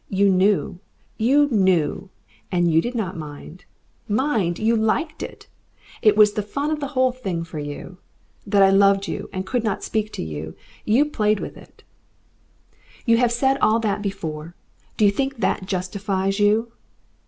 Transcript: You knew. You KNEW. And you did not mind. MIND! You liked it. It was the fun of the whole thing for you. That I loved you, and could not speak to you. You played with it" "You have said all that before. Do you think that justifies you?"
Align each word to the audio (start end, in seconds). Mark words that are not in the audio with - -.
You 0.09 0.29
knew. 0.29 0.79
You 1.19 1.47
KNEW. 1.51 2.09
And 2.51 2.73
you 2.73 2.81
did 2.81 2.95
not 2.95 3.17
mind. 3.19 3.65
MIND! 4.09 4.57
You 4.57 4.75
liked 4.75 5.21
it. 5.21 5.45
It 6.01 6.17
was 6.17 6.33
the 6.33 6.41
fun 6.41 6.71
of 6.71 6.79
the 6.79 6.87
whole 6.97 7.11
thing 7.11 7.43
for 7.43 7.59
you. 7.59 7.99
That 8.47 8.63
I 8.63 8.71
loved 8.71 9.07
you, 9.07 9.29
and 9.31 9.45
could 9.45 9.63
not 9.63 9.83
speak 9.83 10.11
to 10.13 10.23
you. 10.23 10.55
You 10.85 11.05
played 11.05 11.39
with 11.39 11.55
it" 11.55 11.83
"You 13.05 13.17
have 13.17 13.31
said 13.31 13.59
all 13.59 13.79
that 13.81 14.01
before. 14.01 14.55
Do 14.97 15.05
you 15.05 15.11
think 15.11 15.37
that 15.37 15.67
justifies 15.67 16.39
you?" 16.39 16.71